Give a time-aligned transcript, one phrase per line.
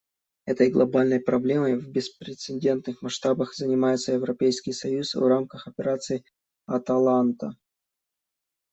[0.45, 6.23] Этой глобальной проблемой в беспрецедентных масштабах занимается Европейский союз в рамках Операции
[6.65, 7.55] «Аталанта».